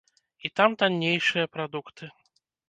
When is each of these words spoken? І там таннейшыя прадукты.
І 0.47 0.49
там 0.59 0.77
таннейшыя 0.81 1.51
прадукты. 1.59 2.11